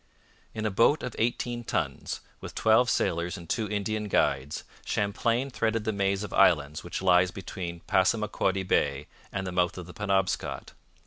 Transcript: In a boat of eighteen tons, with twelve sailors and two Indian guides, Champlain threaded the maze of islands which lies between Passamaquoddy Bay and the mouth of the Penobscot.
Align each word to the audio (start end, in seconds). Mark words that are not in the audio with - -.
In 0.55 0.65
a 0.65 0.71
boat 0.71 1.03
of 1.03 1.15
eighteen 1.19 1.63
tons, 1.63 2.21
with 2.39 2.55
twelve 2.55 2.89
sailors 2.89 3.37
and 3.37 3.47
two 3.47 3.69
Indian 3.69 4.07
guides, 4.07 4.63
Champlain 4.83 5.51
threaded 5.51 5.83
the 5.83 5.93
maze 5.93 6.23
of 6.23 6.33
islands 6.33 6.83
which 6.83 7.03
lies 7.03 7.29
between 7.29 7.81
Passamaquoddy 7.81 8.63
Bay 8.63 9.05
and 9.31 9.45
the 9.45 9.51
mouth 9.51 9.77
of 9.77 9.85
the 9.85 9.93
Penobscot. 9.93 10.73